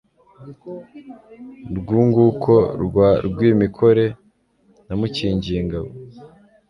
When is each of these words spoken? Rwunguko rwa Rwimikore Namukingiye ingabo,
Rwunguko 1.77 2.53
rwa 2.83 3.09
Rwimikore 3.27 4.05
Namukingiye 4.87 5.59
ingabo, 5.63 5.89